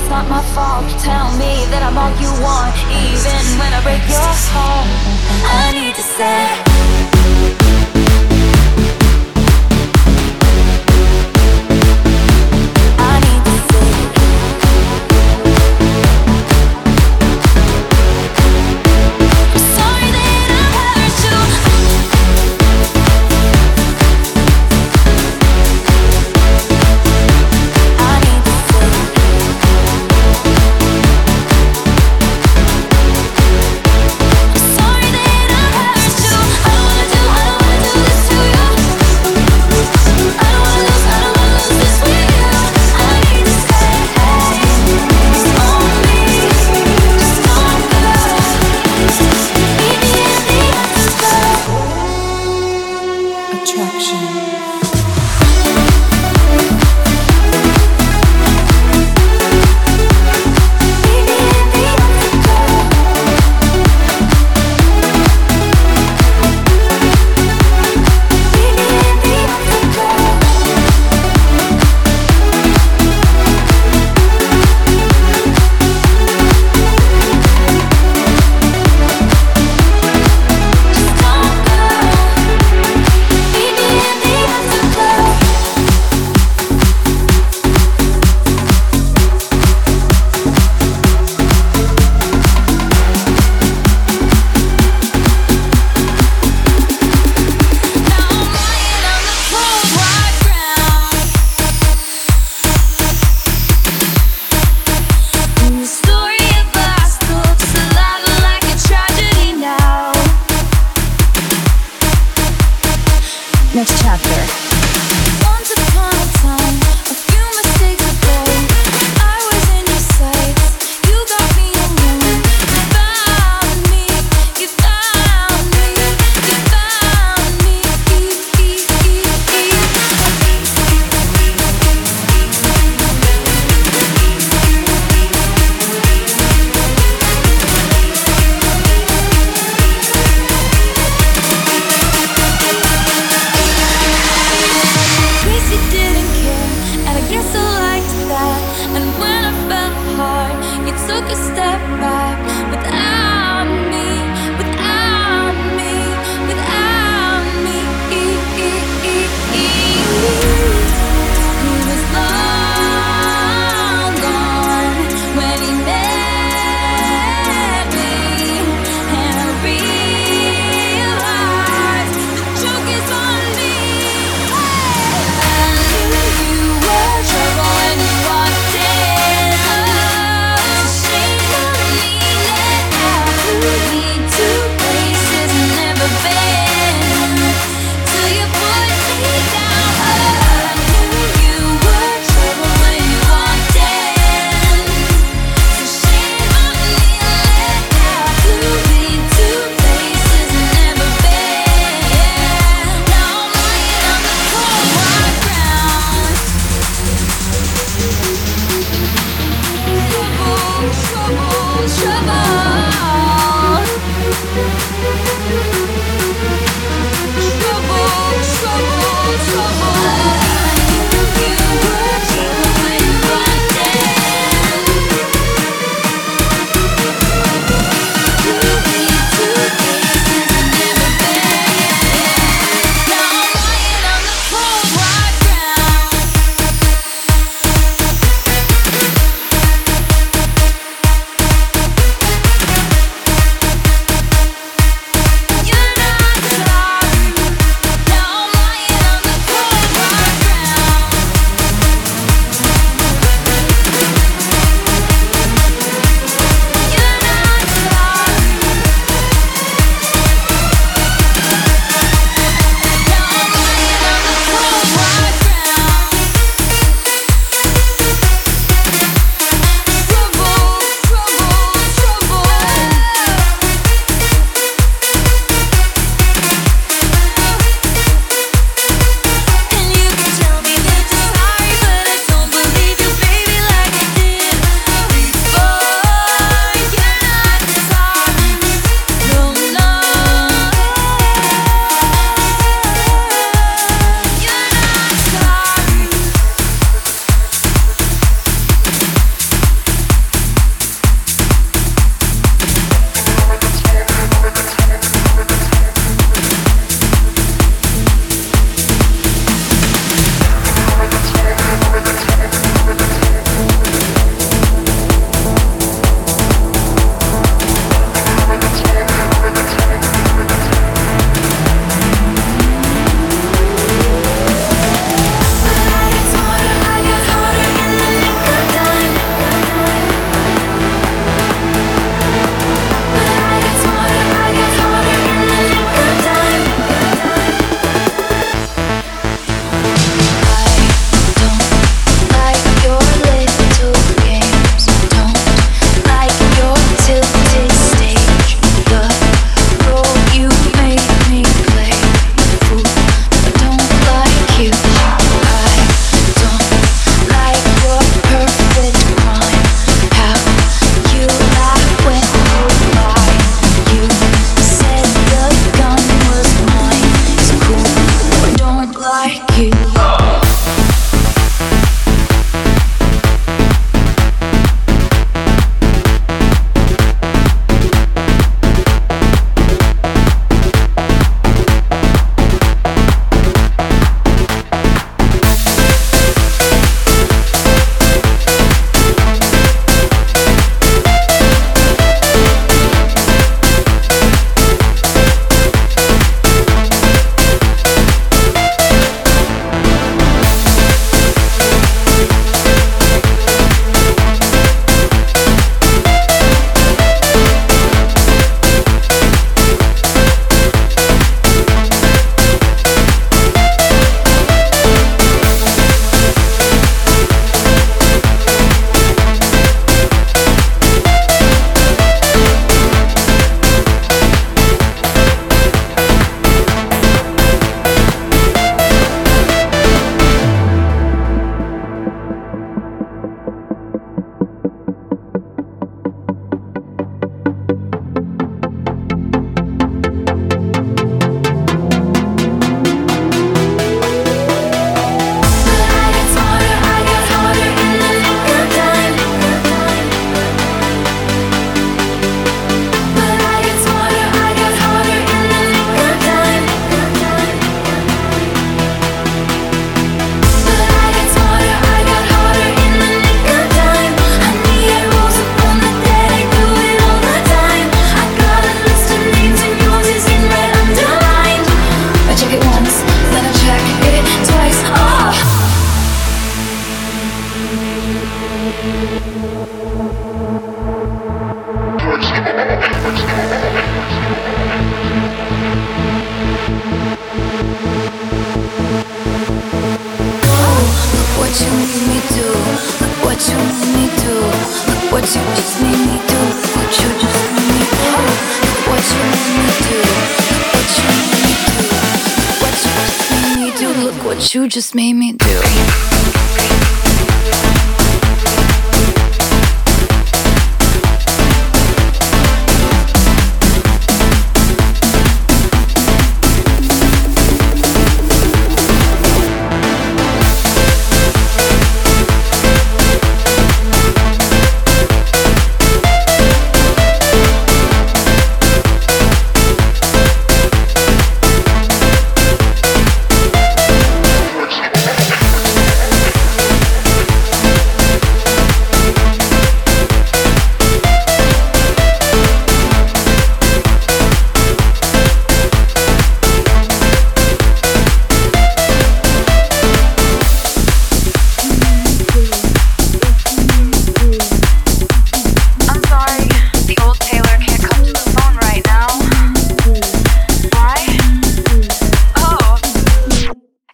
it's 0.00 0.08
not 0.08 0.28
my 0.28 0.42
fault. 0.54 0.88
Tell 1.04 1.28
me 1.36 1.66
that 1.68 1.82
I'm 1.84 1.96
all 1.98 2.12
you 2.16 2.32
want, 2.40 2.72
even 2.88 3.44
when 3.60 3.70
I 3.72 3.80
break 3.84 4.00
your 4.08 4.32
heart. 4.52 4.88
I 5.44 5.72
need 5.76 5.94
to 5.94 6.02
say. 6.02 6.99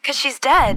Because 0.06 0.16
she's 0.20 0.38
dead. 0.38 0.76